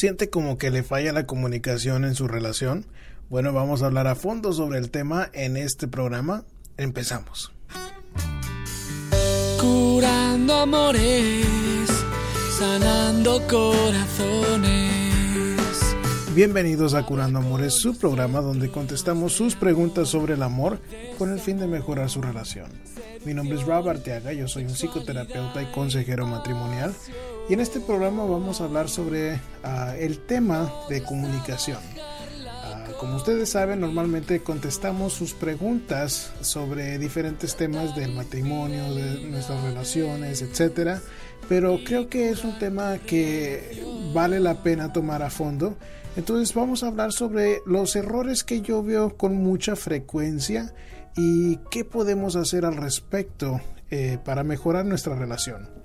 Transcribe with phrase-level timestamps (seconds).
[0.00, 2.86] ¿Siente como que le falla la comunicación en su relación?
[3.28, 6.44] Bueno, vamos a hablar a fondo sobre el tema en este programa.
[6.78, 7.52] Empezamos.
[9.60, 11.46] Curando amores,
[12.58, 14.90] sanando corazones.
[16.34, 20.78] Bienvenidos a Curando Amores, su programa donde contestamos sus preguntas sobre el amor
[21.18, 22.70] con el fin de mejorar su relación.
[23.26, 26.94] Mi nombre es Rob Arteaga, yo soy un psicoterapeuta y consejero matrimonial
[27.50, 31.78] y en este programa vamos a hablar sobre ah, el tema de comunicación.
[32.46, 39.64] Ah, como ustedes saben, normalmente contestamos sus preguntas sobre diferentes temas del matrimonio, de nuestras
[39.64, 41.02] relaciones, etcétera.
[41.48, 45.76] Pero creo que es un tema que vale la pena tomar a fondo.
[46.14, 50.72] Entonces vamos a hablar sobre los errores que yo veo con mucha frecuencia
[51.16, 53.60] y qué podemos hacer al respecto
[53.90, 55.79] eh, para mejorar nuestra relación.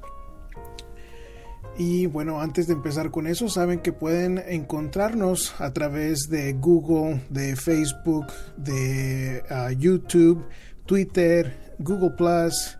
[1.77, 7.21] Y bueno, antes de empezar con eso, saben que pueden encontrarnos a través de Google,
[7.29, 10.47] de Facebook, de ah, YouTube,
[10.85, 12.77] Twitter, Google Plus,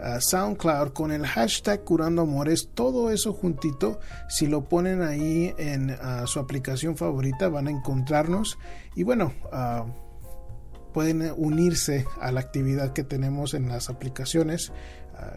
[0.00, 4.00] ah, SoundCloud con el hashtag Curando Amores, todo eso juntito.
[4.30, 8.56] Si lo ponen ahí en ah, su aplicación favorita, van a encontrarnos.
[8.96, 9.34] Y bueno,
[10.94, 14.72] pueden unirse a la actividad que tenemos en las aplicaciones.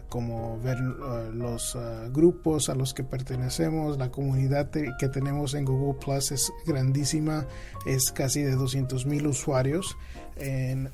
[0.08, 5.64] Como ver ah, los ah, grupos a los que pertenecemos, la comunidad que tenemos en
[5.64, 7.46] Google Plus es grandísima,
[7.86, 9.96] es casi de 200 mil usuarios.
[10.36, 10.90] En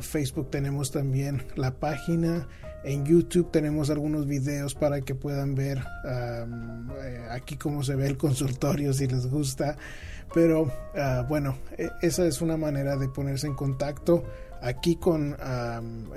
[0.00, 2.46] Facebook tenemos también la página,
[2.84, 8.16] en YouTube tenemos algunos videos para que puedan ver eh, aquí cómo se ve el
[8.16, 9.76] consultorio si les gusta.
[10.34, 10.70] Pero
[11.28, 14.24] bueno, e, esa es una manera de ponerse en contacto
[14.62, 15.36] aquí con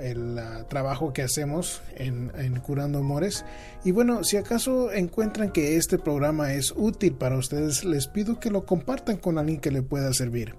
[0.00, 2.30] el trabajo que hacemos en,
[2.60, 3.44] Curando Amores.
[3.84, 8.50] Y bueno, si acaso encuentran que este programa es útil para ustedes, les pido que
[8.50, 10.54] lo compartan con alguien que le pueda servir.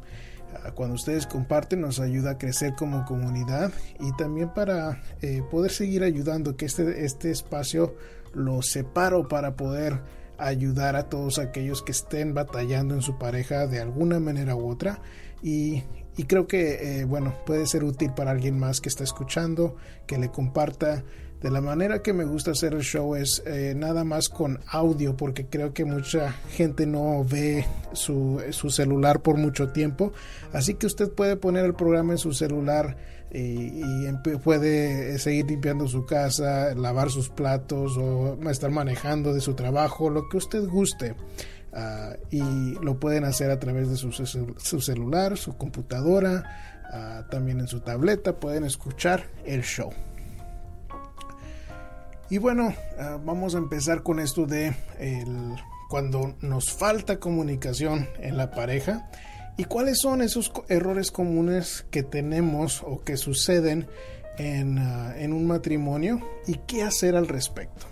[0.54, 5.72] Ah, cuando ustedes comparten nos ayuda a crecer como comunidad y también para eh, poder
[5.72, 7.96] seguir ayudando que este, este espacio
[8.34, 10.02] lo separo para poder
[10.38, 15.02] ayudar a todos aquellos que estén batallando en su pareja de alguna manera u otra
[15.42, 15.84] y
[16.18, 19.76] y creo que, eh, bueno, puede ser útil para alguien más que está escuchando,
[20.08, 21.04] que le comparta.
[21.42, 25.16] De la manera que me gusta hacer el show es eh, nada más con audio,
[25.16, 30.12] porque creo que mucha gente no ve su, su, celular por mucho tiempo.
[30.52, 32.98] Así que usted puede poner el programa en su celular
[33.32, 39.54] y, y puede seguir limpiando su casa, lavar sus platos o estar manejando de su
[39.54, 41.16] trabajo, lo que usted guste.
[41.74, 44.12] Ah, y lo pueden hacer a través de su,
[44.82, 49.92] celular, su computadora, ah, también en su tableta, pueden escuchar el show.
[52.30, 54.74] Y bueno, ah, vamos a empezar con esto de
[55.90, 59.10] cuando nos falta comunicación en la pareja
[59.56, 63.88] y cuáles son esos errores comunes que tenemos o que suceden
[64.38, 67.88] en un matrimonio y qué hacer al respecto.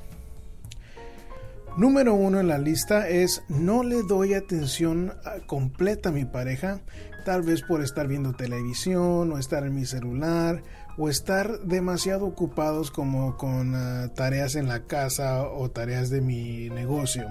[1.77, 5.13] Número uno en la lista es no le doy atención
[5.45, 6.79] completa a mi pareja,
[7.25, 10.63] tal vez por estar viendo televisión o estar en mi celular
[10.97, 16.69] o estar demasiado ocupados como con ah, tareas en la casa o tareas de mi
[16.69, 17.27] negocio.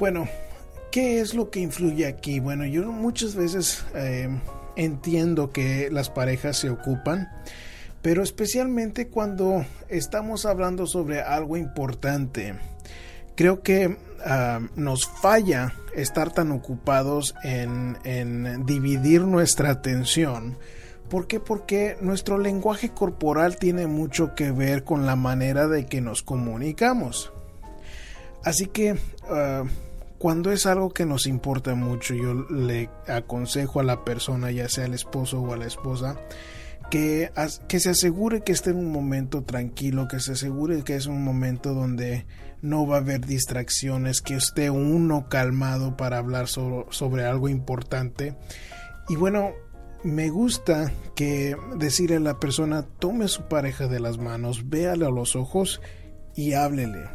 [0.00, 0.26] Bueno,
[0.90, 2.40] ¿qué es lo que influye aquí?
[2.40, 4.36] Bueno, yo muchas veces eh,
[4.74, 7.28] entiendo que las parejas se ocupan
[8.02, 12.56] pero especialmente cuando estamos hablando sobre algo importante
[13.34, 20.58] creo que ah, nos falla estar tan ocupados en, dividir nuestra atención.
[21.08, 21.40] ¿Por qué?
[21.40, 27.32] Porque nuestro lenguaje corporal tiene mucho que ver con la manera de que nos comunicamos.
[28.44, 28.96] Así que
[29.28, 29.64] ah,
[30.22, 34.84] cuando es algo que nos importa mucho, yo le aconsejo a la persona, ya sea
[34.84, 36.16] el esposo o a la esposa,
[36.92, 37.32] que,
[37.80, 41.72] se asegure que esté en un momento tranquilo, que se asegure que es un momento
[41.72, 42.26] donde
[42.60, 48.36] no va a haber distracciones, que esté uno calmado para hablar sobre, algo importante.
[49.08, 49.52] Y bueno,
[50.04, 55.06] me gusta que decirle a la persona, tome a su pareja de las manos, véale
[55.06, 55.80] a los ojos
[56.36, 57.08] y háblele.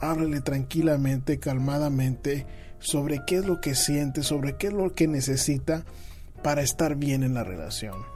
[0.00, 2.44] Háblele tranquilamente, calmadamente,
[2.80, 5.86] sobre qué es lo que siente, sobre qué es lo que necesita
[6.42, 8.11] para estar bien en la relación.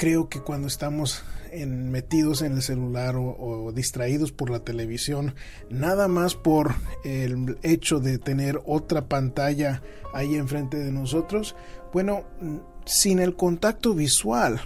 [0.00, 5.34] Creo que cuando estamos metidos en el celular o, distraídos por la televisión,
[5.68, 6.74] nada más por
[7.04, 9.82] el hecho de tener otra pantalla
[10.14, 11.54] ahí enfrente de nosotros,
[11.92, 12.24] bueno,
[12.86, 14.62] sin el contacto visual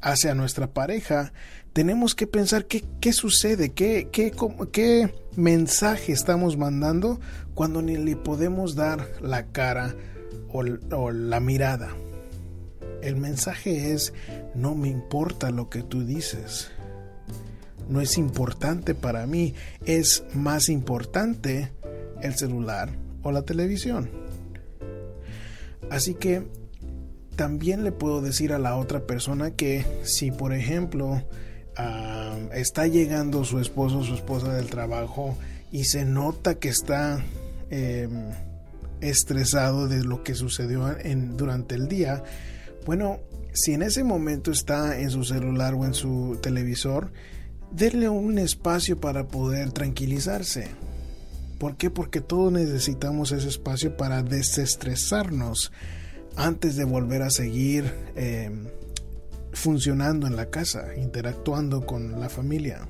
[0.00, 1.32] hacia nuestra pareja,
[1.72, 4.32] tenemos que pensar qué, qué sucede, qué, qué,
[4.70, 7.18] qué mensaje estamos mandando
[7.54, 9.96] cuando ni le podemos dar la cara
[10.52, 11.88] o la mirada.
[13.02, 14.12] El mensaje es,
[14.54, 16.70] no me importa lo que tú dices.
[17.88, 19.54] No es importante para mí,
[19.84, 21.72] es más importante
[22.22, 22.90] el celular
[23.22, 24.08] o la televisión.
[25.90, 26.46] Así que
[27.36, 31.22] también le puedo decir a la otra persona que si por ejemplo
[32.52, 35.36] está llegando su esposo o su esposa del trabajo
[35.70, 37.24] y se nota que está
[37.70, 38.30] em,
[39.00, 42.22] estresado de lo que sucedió en, durante el día,
[42.84, 43.20] bueno,
[43.52, 47.12] si en ese momento está en su celular o en su televisor,
[47.70, 50.68] denle un espacio para poder tranquilizarse.
[51.58, 51.90] ¿Por qué?
[51.90, 55.72] Porque todos necesitamos ese espacio para desestresarnos
[56.36, 58.66] antes de volver a seguir em,
[59.52, 62.88] funcionando en la casa, interactuando con la familia.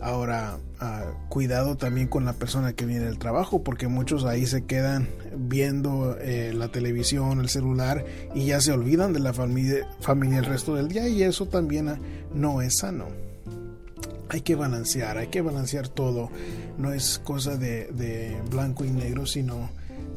[0.00, 4.64] Ahora, ah, cuidado también con la persona que viene del trabajo, porque muchos ahí se
[4.64, 8.04] quedan viendo eh, la televisión, el celular
[8.34, 11.88] y ya se olvidan de la familia, familia el resto del día y eso también
[11.88, 11.98] ah,
[12.34, 13.08] no es sano.
[14.30, 16.30] Hay que balancear, hay que balancear todo.
[16.78, 19.68] No es cosa de, de blanco y negro, sino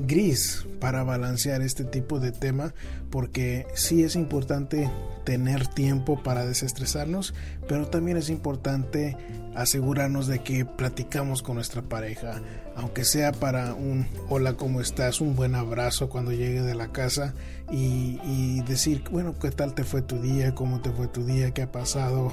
[0.03, 2.73] gris para balancear este tipo de tema
[3.09, 4.89] porque sí es importante
[5.23, 7.33] tener tiempo para desestresarnos
[7.67, 9.17] pero también es importante
[9.55, 12.41] asegurarnos de que platicamos con nuestra pareja
[12.75, 17.33] aunque sea para un hola cómo estás un buen abrazo cuando llegue de la casa
[17.71, 21.63] y, decir bueno qué tal te fue tu día cómo te fue tu día qué
[21.63, 22.31] ha pasado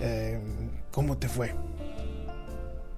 [0.00, 0.40] eh,
[0.90, 1.54] cómo te fue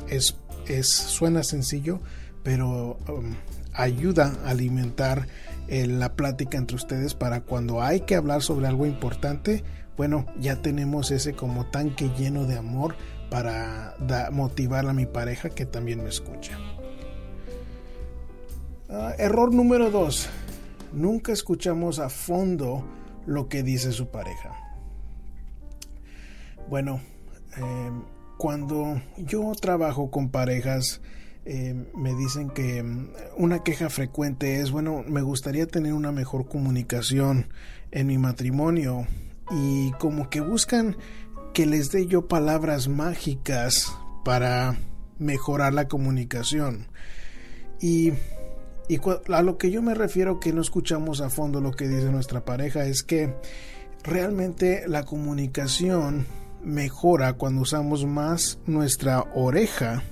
[0.09, 0.37] es,
[0.67, 2.01] es suena sencillo
[2.43, 3.35] pero um,
[3.83, 5.27] ayuda a alimentar
[5.69, 9.63] eh, la plática entre ustedes para cuando hay que hablar sobre algo importante,
[9.97, 12.97] bueno, ya tenemos ese como tanque lleno de amor
[13.31, 13.95] para
[14.33, 16.59] motivar a mi pareja que también me escucha.
[18.89, 20.29] Ah, error número dos,
[20.93, 22.85] nunca escuchamos a fondo
[23.27, 24.53] lo que dice su pareja.
[26.69, 27.01] Bueno,
[27.57, 28.03] em,
[28.37, 31.01] cuando yo trabajo con parejas,
[31.45, 36.49] eh, me dicen que mm, una queja frecuente es, bueno, me gustaría tener una mejor
[36.49, 37.47] comunicación
[37.91, 39.07] en mi matrimonio
[39.51, 40.97] y como que buscan
[41.55, 43.93] que les dé yo palabras mágicas
[44.25, 44.77] para
[45.19, 46.87] mejorar la comunicación.
[47.81, 48.13] Y,
[48.89, 49.01] y
[49.33, 52.45] a lo que yo me refiero que no escuchamos a fondo lo que dice nuestra
[52.45, 53.35] pareja es que
[54.05, 56.27] realmente la comunicación
[56.63, 60.03] mejora cuando usamos más nuestra oreja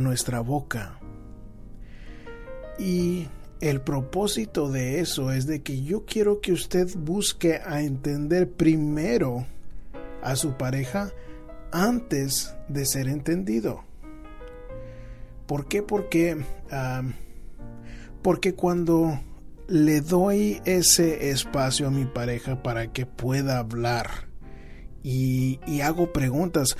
[0.00, 0.98] nuestra boca.
[2.78, 3.28] Y
[3.60, 9.46] el propósito de eso es de que yo quiero que usted busque a entender primero
[10.20, 11.12] a su pareja
[11.70, 13.84] antes de ser entendido.
[15.46, 15.82] ¿Por qué?
[15.82, 16.44] Porque,
[18.22, 19.20] porque cuando
[19.68, 24.28] le doy ese espacio a mi pareja para que pueda hablar
[25.02, 26.76] y, y hago preguntas,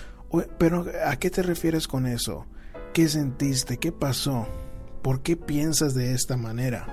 [0.59, 2.47] pero ¿a qué te refieres con eso?
[2.93, 3.79] ¿Qué sentiste?
[3.79, 4.47] ¿Qué pasó?
[5.01, 6.87] ¿Por qué piensas de esta manera?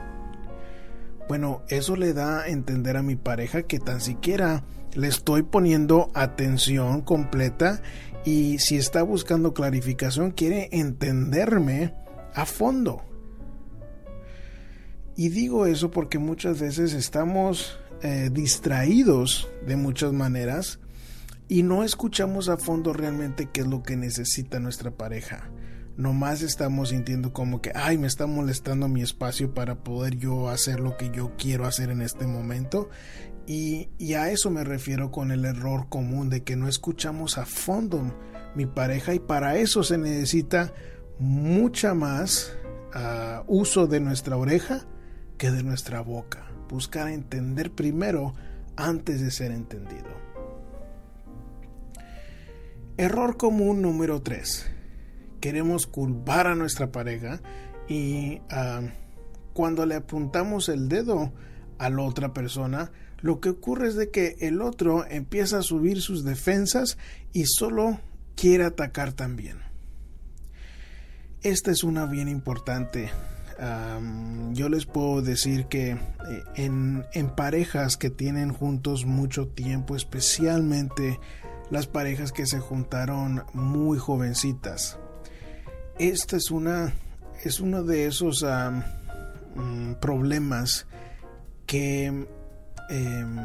[1.28, 4.64] Bueno, eso le da a entender a mi pareja que tan siquiera
[4.94, 7.82] le estoy poniendo atención completa
[8.24, 11.94] y si está buscando clarificación quiere entenderme
[12.34, 13.04] a fondo.
[15.18, 20.80] Y digo eso porque muchas veces estamos eh, distraídos de muchas maneras
[21.50, 25.50] y no escuchamos a fondo realmente qué es lo que necesita nuestra pareja
[26.00, 30.80] nomás estamos sintiendo como que, ay, me está molestando mi espacio para poder yo hacer
[30.80, 32.90] lo que yo quiero hacer en este momento.
[33.46, 38.16] Y, a eso me refiero con el error común de que no escuchamos a fondo
[38.56, 40.74] mi pareja y para eso se necesita
[41.20, 42.54] mucha más
[42.94, 44.86] ah, uso de nuestra oreja
[45.38, 46.50] que de nuestra boca.
[46.70, 48.36] Buscar entender primero
[48.78, 50.08] antes de ser entendido.
[52.96, 54.79] Error común número 3
[55.40, 57.42] queremos culpar a nuestra pareja
[57.88, 58.82] y ah,
[59.54, 61.34] cuando le apuntamos el dedo
[61.80, 62.92] a la otra persona,
[63.22, 66.98] lo que ocurre es de que el otro empieza a subir sus defensas
[67.34, 68.00] y solo
[68.36, 69.58] quiere atacar también.
[71.42, 73.10] Esta es una bien importante.
[74.54, 75.98] yo les puedo decir que eh,
[76.56, 81.20] en, en parejas que tienen juntos mucho tiempo, especialmente
[81.70, 84.98] las parejas que se juntaron muy jovencitas,
[86.00, 86.94] esta es una
[87.44, 88.46] es uno de esos
[89.56, 90.88] mm, problemas
[91.66, 92.06] que
[92.90, 93.38] em,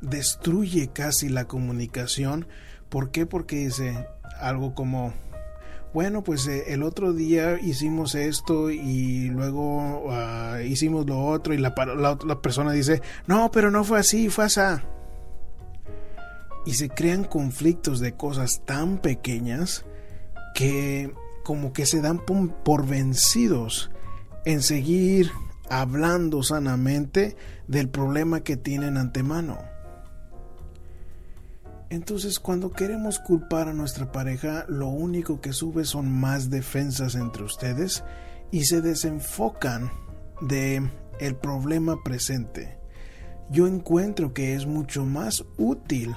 [0.00, 2.46] destruye casi la comunicación
[2.88, 3.26] ¿Por qué?
[3.26, 4.06] Porque dice
[4.40, 5.12] algo como,
[5.92, 11.58] bueno, pues eh, el otro día hicimos esto y luego ah, hicimos lo otro y
[11.58, 14.60] la, la, la, persona dice, no, pero no fue así, fue así.
[16.64, 19.84] Y se crean conflictos de cosas tan pequeñas
[20.54, 21.12] que
[21.48, 22.20] como que se dan
[22.62, 23.90] por vencidos
[24.44, 25.30] en seguir
[25.70, 29.58] hablando sanamente del problema que tienen antemano.
[31.88, 37.44] Entonces cuando queremos culpar a nuestra pareja, lo único que sube son más defensas entre
[37.44, 38.04] ustedes
[38.50, 39.90] y se desenfocan
[40.42, 40.86] de
[41.18, 42.76] el problema presente.
[43.50, 46.14] Yo encuentro que es mucho más útil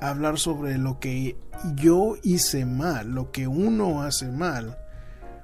[0.00, 1.36] hablar sobre lo que
[1.74, 4.78] yo hice mal, lo que uno hace mal,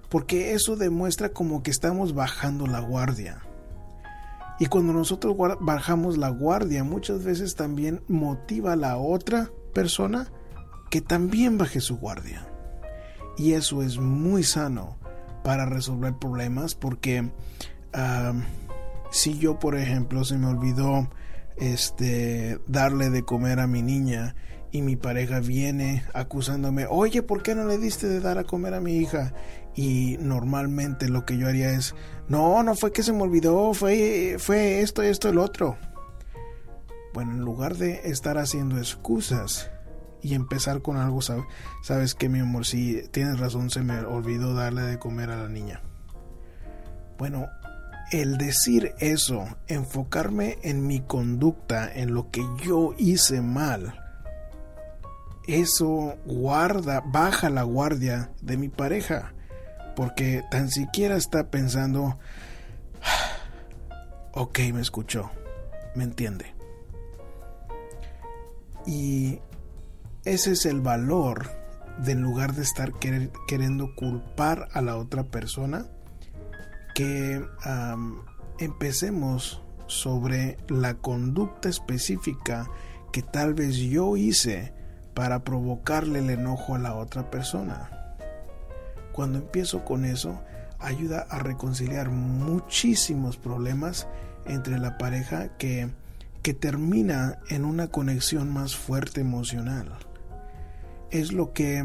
[0.09, 3.43] porque eso demuestra como que estamos bajando la guardia.
[4.59, 10.31] Y cuando nosotros bajamos la guardia, muchas veces también motiva a la otra persona
[10.91, 12.47] que también baje su guardia.
[13.37, 14.99] Y eso es muy sano
[15.43, 17.33] para resolver problemas porque
[19.11, 21.09] si yo, por ejemplo, se me olvidó
[21.57, 24.35] este darle de comer a mi niña
[24.73, 28.73] y mi pareja viene acusándome, oye, ¿por qué no le diste de dar a comer
[28.73, 29.35] a mi hija?
[29.75, 31.95] Y normalmente lo que yo haría es,
[32.29, 35.77] no, no fue que se me olvidó, fue, fue esto, esto, el otro.
[37.13, 39.71] Bueno, en lugar de estar haciendo excusas
[40.23, 41.21] y empezar con algo,
[41.83, 45.49] sabes que mi amor, si tienes razón, se me olvidó darle de comer a la
[45.51, 45.83] niña.
[47.19, 47.49] Bueno,
[48.13, 53.99] el decir eso, enfocarme en mi conducta, en lo que yo hice mal,
[55.47, 59.33] eso guarda, baja la guardia de mi pareja,
[59.97, 62.19] porque tan siquiera está pensando,
[64.35, 65.31] ok, me escuchó,
[65.95, 66.55] me entiende.
[68.87, 69.41] Y
[70.25, 71.51] ese es el valor
[71.99, 72.93] de en lugar de estar
[73.49, 75.87] queriendo culpar a la otra persona,
[76.95, 77.45] que
[78.59, 82.69] empecemos sobre la conducta específica
[83.13, 84.73] que tal vez yo hice
[85.15, 88.17] para provocarle el enojo a la otra persona.
[89.13, 90.41] Cuando empiezo con eso,
[90.79, 94.09] ayuda a reconciliar muchísimos problemas
[94.47, 95.91] entre la pareja que
[96.43, 99.93] que termina en una conexión más fuerte emocional.
[101.11, 101.85] Es lo que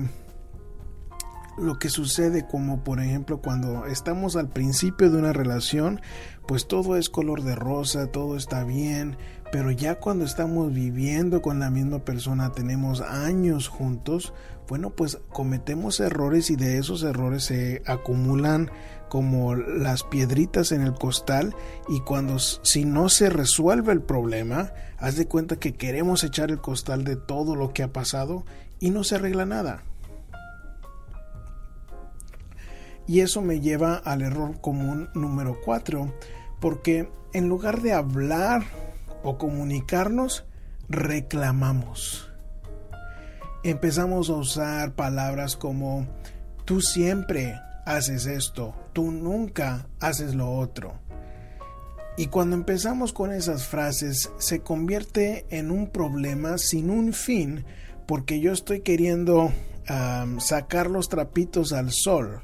[1.58, 6.02] lo que sucede como por ejemplo cuando estamos al principio de una relación,
[6.48, 9.18] pues todo es color de rosa, todo está bien,
[9.52, 14.34] pero ya cuando estamos viviendo con la misma persona, tenemos años juntos,
[14.68, 18.70] bueno, pues cometemos errores y de esos errores se acumulan
[19.08, 21.56] como las piedritas en el costal
[21.88, 26.60] y cuando si no se resuelve el problema, haz de cuenta que queremos echar el
[26.60, 28.46] costal de todo lo que ha pasado
[28.80, 29.84] y no se arregla nada.
[33.08, 36.14] Y eso me lleva al error común número 4,
[36.60, 38.64] porque en lugar de hablar
[39.24, 40.46] o comunicarnos,
[40.90, 42.30] reclamamos.
[43.64, 46.08] Empezamos a usar palabras como
[46.66, 51.00] tú siempre haces esto, tú nunca haces lo otro.
[52.18, 57.64] Y cuando empezamos con esas frases se convierte en un problema sin un fin
[58.08, 59.52] porque yo estoy queriendo
[60.40, 62.42] sacar los trapitos al sol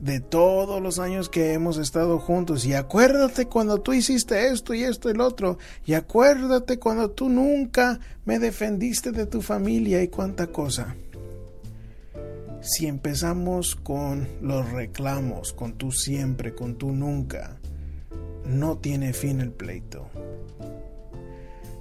[0.00, 2.64] de todos los años que hemos estado juntos.
[2.64, 5.58] Y acuérdate cuando tú hiciste esto y esto y el otro.
[5.84, 10.96] Y acuérdate cuando tú nunca me defendiste de tu familia y cuánta cosa.
[12.62, 17.58] Si empezamos con los reclamos, con tú siempre, con tú nunca,
[18.44, 20.08] no tiene fin el pleito.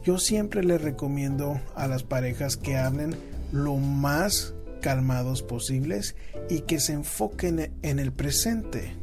[0.05, 3.15] Yo siempre le recomiendo a las parejas que hablen
[3.51, 6.15] lo más calmados posibles
[6.49, 8.93] y que se enfoquen en el presente.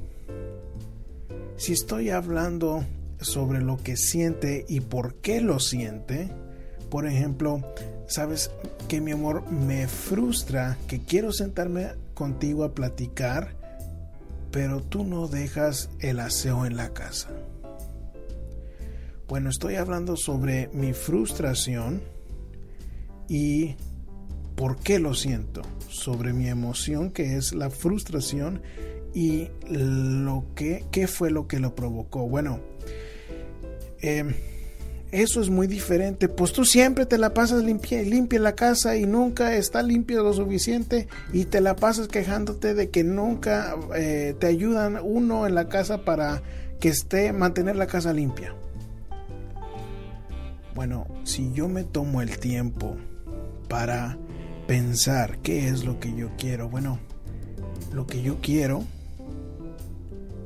[1.57, 2.85] Si estoy hablando
[3.21, 6.31] sobre lo que siente y por qué lo siente,
[6.91, 7.63] por ejemplo,
[8.07, 8.51] sabes
[8.89, 13.57] que mi amor me frustra que quiero sentarme contigo a platicar,
[14.51, 17.31] pero tú no dejas el aseo en la casa.
[19.29, 22.01] Bueno, estoy hablando sobre mi frustración
[23.29, 23.75] y
[24.57, 28.63] por qué lo siento, sobre mi emoción que es la frustración
[29.15, 32.29] y lo que qué fue lo que lo provocó.
[32.29, 32.61] Bueno,
[34.01, 34.35] em,
[35.13, 36.29] eso es muy diferente.
[36.29, 40.33] Pues tú siempre te la pasas limpia, limpia la casa y nunca está limpia lo
[40.33, 45.69] suficiente y te la pasas quejándote de que nunca eh, te ayudan uno en la
[45.69, 46.43] casa para
[46.81, 48.55] que esté mantener la casa limpia.
[50.75, 52.97] Bueno, si yo me tomo el tiempo
[53.69, 54.19] para
[54.67, 56.69] pensar qué es lo que yo quiero.
[56.69, 56.99] Bueno,
[57.93, 58.85] lo que yo quiero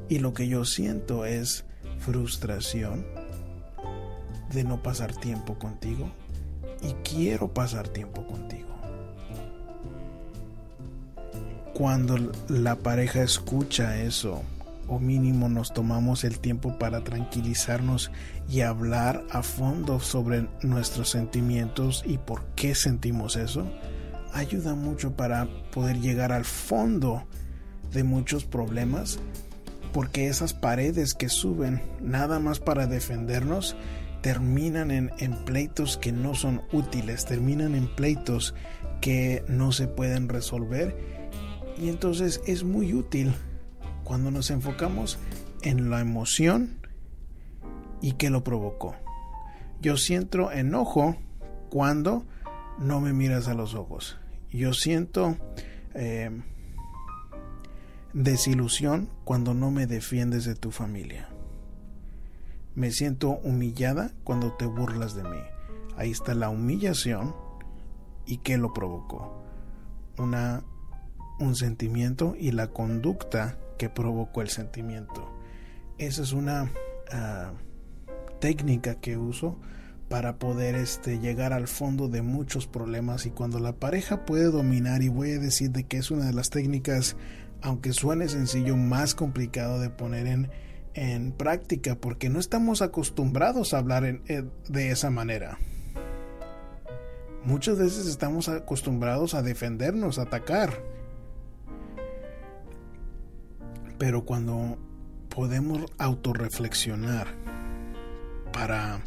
[0.08, 1.64] y lo que yo siento es
[1.98, 3.06] frustración
[4.52, 6.10] de no pasar tiempo contigo
[6.82, 8.68] y quiero pasar tiempo contigo.
[11.74, 14.42] Cuando la pareja escucha eso,
[14.86, 18.10] o mínimo nos tomamos el tiempo para tranquilizarnos
[18.48, 23.66] y hablar a fondo sobre nuestros sentimientos y por qué sentimos eso,
[24.32, 27.24] ayuda mucho para poder llegar al fondo
[27.92, 29.18] de muchos problemas
[29.92, 33.76] porque esas paredes que suben nada más para defendernos
[34.22, 35.10] terminan en,
[35.44, 38.54] pleitos que no son útiles, terminan en pleitos
[39.00, 40.96] que no se pueden resolver
[41.78, 43.32] y entonces es muy útil
[44.04, 45.18] cuando nos enfocamos
[45.62, 46.78] en la emoción
[48.02, 48.94] y que lo provocó.
[49.80, 51.16] Yo siento enojo
[51.70, 52.26] cuando
[52.80, 54.18] no me miras a los ojos.
[54.50, 55.36] Yo siento
[55.94, 56.30] eh,
[58.12, 61.28] desilusión cuando no me defiendes de tu familia.
[62.74, 65.40] Me siento humillada cuando te burlas de mí.
[65.96, 67.34] Ahí está la humillación
[68.26, 69.44] y qué lo provocó.
[70.18, 70.64] Una,
[71.38, 75.30] un sentimiento y la conducta que provocó el sentimiento.
[75.98, 76.70] Esa es una
[77.12, 77.52] ah,
[78.40, 79.58] técnica que uso
[80.10, 85.04] para poder este, llegar al fondo de muchos problemas y cuando la pareja puede dominar
[85.04, 87.16] y voy a decir de que es una de las técnicas
[87.62, 90.50] aunque suene sencillo, más complicado de poner en,
[90.94, 95.58] en práctica porque no estamos acostumbrados a hablar eh, de esa manera.
[97.44, 100.82] Muchas veces estamos acostumbrados a defendernos, a atacar.
[103.96, 104.76] Pero cuando
[105.28, 107.28] podemos autorreflexionar
[108.52, 109.04] para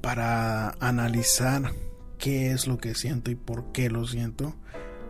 [0.00, 1.72] para analizar
[2.18, 4.54] qué es lo que siento y por qué lo siento,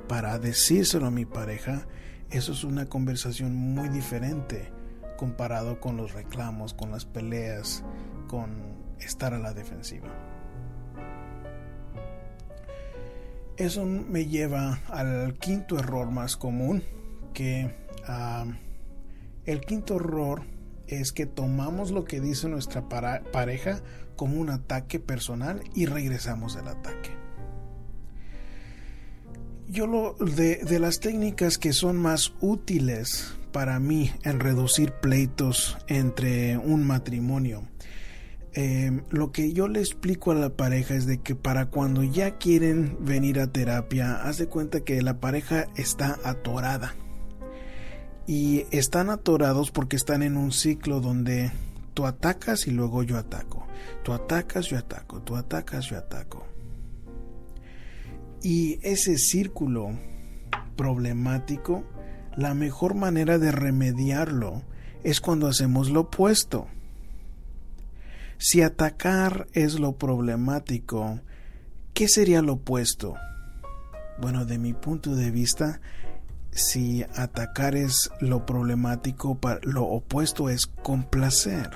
[0.09, 1.87] para decírselo a mi pareja,
[2.31, 4.73] eso es una conversación muy diferente
[5.17, 7.85] comparado con los reclamos, con las peleas,
[8.29, 10.09] con estar a la defensiva.
[13.57, 16.85] Eso me lleva al quinto error más común,
[17.35, 17.75] que
[18.07, 18.47] ah,
[19.45, 20.43] el quinto error
[20.89, 23.83] es que tomamos lo que dice nuestra pareja
[24.17, 27.19] como un ataque personal y regresamos al ataque
[29.69, 36.57] yo lo de, las técnicas que son más útiles para mí en reducir pleitos entre
[36.57, 37.63] un matrimonio.
[38.55, 42.39] Em, lo que yo le explico a la pareja es de que para cuando ya
[42.39, 46.97] quieren venir a terapia, haz de cuenta que la pareja está atorada.
[48.29, 51.51] Y están atorados porque están en un ciclo donde
[51.95, 53.67] tú atacas y luego yo ataco.
[54.05, 55.23] Tú atacas, yo ataco.
[55.23, 56.47] Tú atacas, yo ataco.
[58.43, 59.99] Y ese círculo
[60.77, 61.85] problemático,
[62.37, 64.63] la mejor manera de remediarlo
[65.05, 66.69] es cuando hacemos lo opuesto.
[68.37, 71.21] Si atacar es lo problemático,
[71.95, 73.15] ¿qué sería lo opuesto?
[74.21, 75.81] Bueno, de mi punto de vista,
[76.51, 81.71] si atacar es lo problemático, lo opuesto es complacer.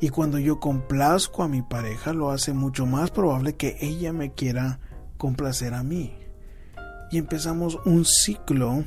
[0.00, 4.32] Y cuando yo complazco a mi pareja, lo hace mucho más probable que ella me
[4.32, 4.80] quiera
[5.16, 6.12] complacer a mí.
[7.12, 8.84] Y empezamos un ciclo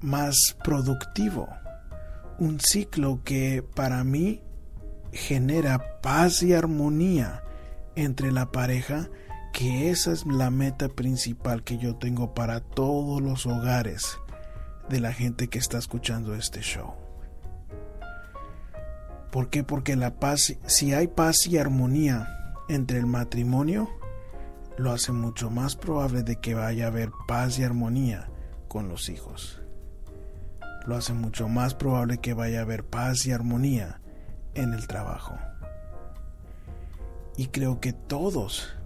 [0.00, 1.48] más productivo.
[2.38, 4.42] Un ciclo que para mí
[5.12, 7.42] genera paz y armonía
[7.96, 9.08] entre la pareja,
[9.56, 14.18] que esa es la meta principal que yo tengo para todos los hogares
[14.90, 16.92] de la gente que está escuchando este show.
[19.32, 19.64] ¿Por qué?
[19.64, 22.28] Porque la paz, si hay paz y armonía
[22.68, 23.88] entre el matrimonio,
[24.76, 28.28] lo hace mucho más probable de que vaya a haber paz y armonía
[28.68, 29.62] con los hijos.
[30.84, 34.02] Lo hace mucho más probable que vaya a haber paz y armonía
[34.52, 35.34] en el trabajo.
[37.38, 38.76] Y creo que todos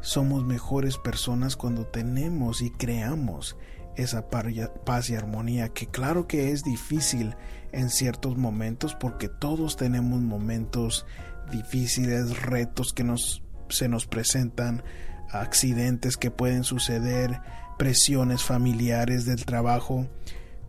[0.00, 3.56] somos mejores personas cuando tenemos y creamos
[3.96, 7.34] esa paz y armonía que claro que es difícil
[7.72, 11.04] en ciertos momentos porque todos tenemos momentos
[11.50, 14.82] difíciles, retos que nos, se nos presentan,
[15.30, 17.40] accidentes que pueden suceder,
[17.76, 20.06] presiones familiares del trabajo,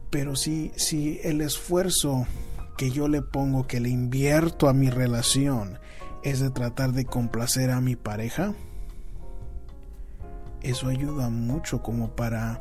[0.09, 2.25] pero si, si el esfuerzo
[2.77, 5.79] que yo le pongo, que le invierto a mi relación,
[6.23, 8.53] es de tratar de complacer a mi pareja,
[10.61, 12.59] eso ayuda mucho como para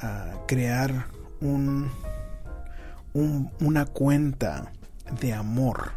[0.00, 1.06] ah, crear
[1.40, 1.88] un,
[3.12, 4.72] un, una cuenta
[5.20, 5.92] de amor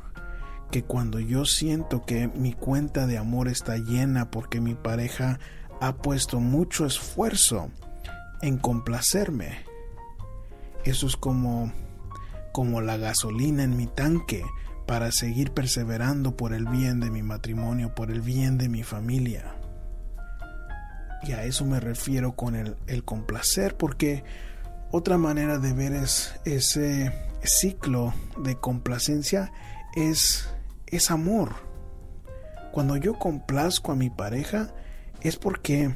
[0.71, 5.39] que cuando yo siento que mi cuenta de amor está llena porque mi pareja
[5.81, 7.69] ha puesto mucho esfuerzo
[8.41, 9.59] en complacerme,
[10.83, 11.71] eso es como
[12.53, 14.45] como la gasolina en mi tanque
[14.85, 19.55] para seguir perseverando por el bien de mi matrimonio, por el bien de mi familia.
[21.23, 24.23] Y a eso me refiero con el, el complacer, porque
[24.91, 27.11] otra manera de ver es, ese
[27.43, 29.51] ciclo de complacencia
[29.95, 30.49] es,
[30.87, 31.53] es amor.
[32.71, 34.73] Cuando yo complazco a mi pareja
[35.21, 35.95] es porque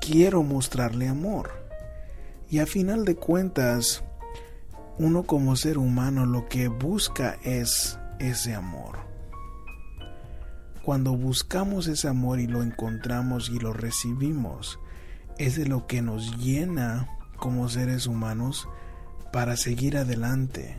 [0.00, 1.50] quiero mostrarle amor.
[2.50, 4.04] Y a final de cuentas,
[4.98, 8.98] uno como ser humano lo que busca es ese amor.
[10.84, 14.78] Cuando buscamos ese amor y lo encontramos y lo recibimos,
[15.38, 18.68] es de lo que nos llena como seres humanos
[19.32, 20.76] para seguir adelante.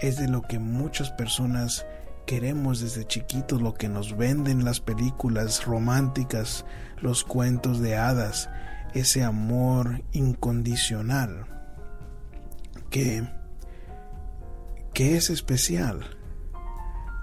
[0.00, 1.86] Es de lo que muchas personas
[2.24, 6.64] queremos desde chiquitos, lo que nos venden las películas románticas,
[7.00, 8.48] los cuentos de hadas,
[8.94, 11.53] ese amor incondicional
[12.94, 13.24] que,
[14.92, 16.16] que es especial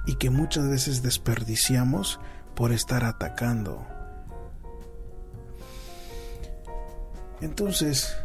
[0.05, 2.19] y que muchas veces desperdiciamos
[2.55, 3.87] por estar atacando
[7.39, 8.15] Entonces,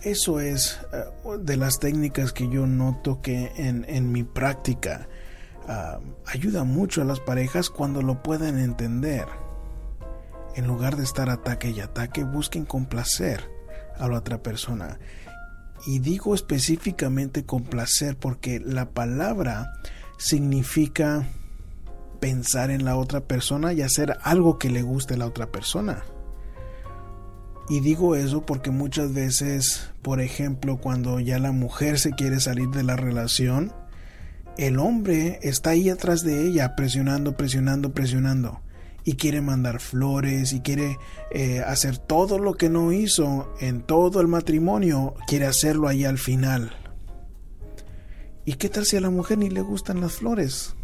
[0.00, 1.04] eso es eh,
[1.40, 5.08] de las técnicas que yo noto que en, mi práctica
[6.24, 9.26] ayuda mucho a las parejas cuando lo pueden entender.
[10.54, 13.50] En lugar de estar ataque y ataque, busquen complacer
[13.98, 15.00] a la otra persona.
[15.86, 19.72] Y digo específicamente complacer porque la palabra
[20.18, 21.26] significa
[22.20, 26.04] pensar en la otra persona y hacer algo que le guste a la otra persona.
[27.68, 32.68] Y digo eso porque muchas veces, por ejemplo, cuando ya la mujer se quiere salir
[32.70, 33.72] de la relación,
[34.58, 38.60] el hombre está ahí atrás de ella, presionando, presionando, presionando.
[39.04, 40.98] Y quiere mandar flores y quiere
[41.30, 46.18] eh, hacer todo lo que no hizo en todo el matrimonio, quiere hacerlo ahí al
[46.18, 46.72] final.
[48.44, 50.74] ¿Y qué tal si a la mujer ni le gustan las flores?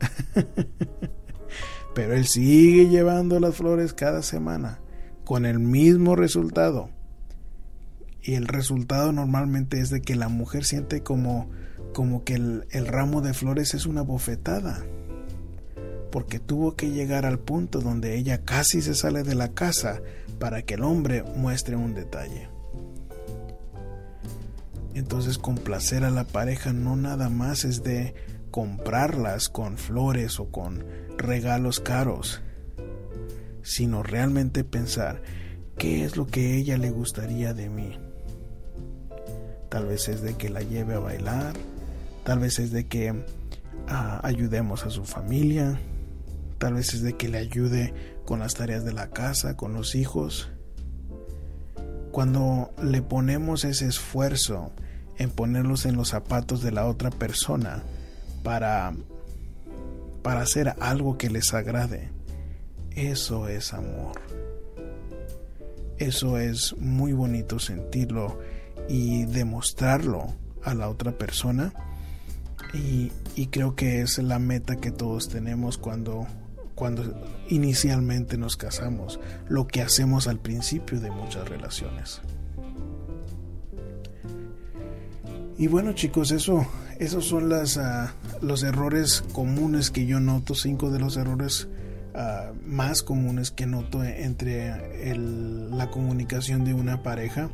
[1.94, 4.80] Pero él sigue llevando las flores cada semana
[5.24, 6.90] con el mismo resultado.
[8.22, 11.50] Y el resultado normalmente es de que la mujer siente como,
[11.92, 14.84] como que el, el ramo de flores es una bofetada.
[16.10, 20.00] Porque tuvo que llegar al punto donde ella casi se sale de la casa
[20.38, 22.48] para que el hombre muestre un detalle.
[24.94, 28.14] Entonces complacer a la pareja no nada más es de
[28.50, 30.84] comprarlas con flores o con
[31.18, 32.40] regalos caros
[33.68, 35.20] sino realmente pensar
[35.76, 37.98] qué es lo que ella le gustaría de mí.
[39.68, 41.52] Tal vez es de que la lleve a bailar,
[42.24, 43.14] tal vez es de que
[43.88, 45.78] ah, ayudemos a su familia,
[46.58, 47.94] tal vez es de que le ayude
[48.24, 50.50] con las tareas de la casa, con los hijos.
[52.12, 54.72] Cuando le ponemos ese esfuerzo
[55.16, 57.82] en ponerlos en los zapatos de la otra persona
[58.42, 58.92] para
[60.22, 62.10] para hacer algo que les agrade,
[62.90, 64.20] eso es amor.
[65.98, 68.38] Eso es muy bonito sentirlo
[68.88, 71.72] y demostrarlo a la otra persona.
[72.74, 73.10] Y,
[73.46, 76.26] creo que es la meta que todos tenemos cuando,
[76.78, 77.02] cuando
[77.48, 82.20] inicialmente nos casamos, lo que hacemos al principio de muchas relaciones.
[85.58, 86.64] Y bueno chicos, eso,
[86.98, 91.68] esos son las, ah, los errores comunes que yo noto, cinco de los errores
[92.20, 97.48] Ah, más comunes que noto entre la comunicación de una pareja.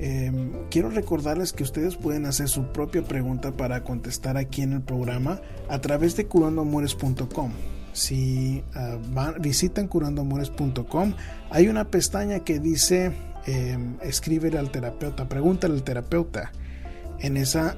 [0.00, 4.82] Em, quiero recordarles que ustedes pueden hacer su propia pregunta para contestar aquí en el
[4.82, 7.52] programa a través de curandoamores.com.
[7.94, 8.98] Si ah,
[9.40, 11.14] visitan curandoamores.com,
[11.50, 13.12] hay una pestaña que dice
[13.46, 16.52] eh, escríbele al terapeuta, pregúntale al terapeuta.
[17.20, 17.76] En esa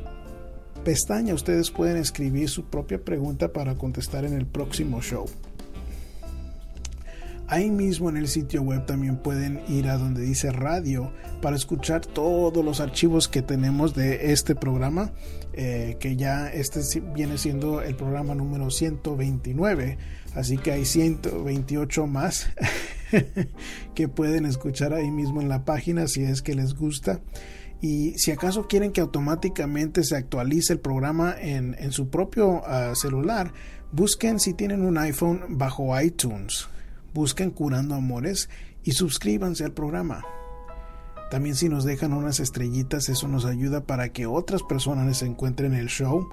[0.85, 5.27] pestaña ustedes pueden escribir su propia pregunta para contestar en el próximo show.
[7.49, 12.05] Ahí mismo en el sitio web también pueden ir a donde dice radio para escuchar
[12.05, 15.13] todos los archivos que tenemos de este programa,
[15.53, 16.81] eh, que ya este
[17.15, 19.97] viene siendo el programa número 129,
[20.35, 22.49] así que hay 128 más
[23.95, 27.21] que pueden escuchar ahí mismo en la página si es que les gusta.
[27.81, 33.53] Y si acaso quieren que automáticamente se actualice el programa en, su propio ah, celular,
[33.93, 36.69] busquen si tienen un iPhone bajo iTunes
[37.17, 38.51] busquen Curando Amores
[38.85, 40.23] y suscríbanse al programa.
[41.31, 45.89] También si nos dejan unas estrellitas, eso nos ayuda para que otras personas encuentren el
[45.89, 46.29] show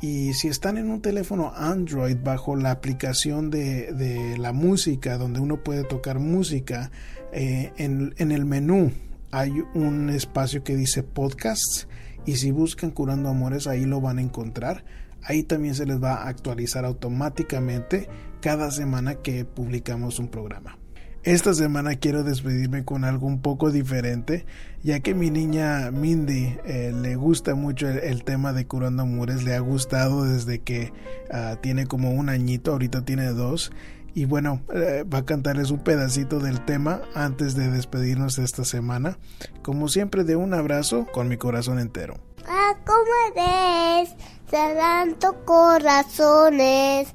[0.00, 5.38] Y si están en un teléfono Android bajo la aplicación de, de la música, donde
[5.38, 6.90] uno puede tocar música,
[7.32, 8.90] eh, en, en el menú
[9.30, 11.86] hay un espacio que dice podcasts
[12.26, 14.84] y si buscan Curando Amores ahí lo van a encontrar.
[15.22, 18.08] Ahí también se les va a actualizar automáticamente
[18.42, 20.76] cada semana que publicamos un programa.
[21.22, 24.44] Esta semana quiero despedirme con algo un poco diferente,
[24.82, 29.54] ya que mi niña Mindy eh, le gusta mucho el, tema de Curando Amores, le
[29.54, 30.92] ha gustado desde que
[31.30, 33.70] uh, tiene como un añito, ahorita tiene dos,
[34.14, 38.64] y bueno, eh, va a cantarles un pedacito del tema antes de despedirnos de esta
[38.64, 39.16] semana.
[39.62, 42.18] Como siempre, de un abrazo con mi corazón entero.
[42.46, 43.04] Ah, ¿cómo
[43.36, 44.14] ves?
[44.50, 47.14] Sanando corazones.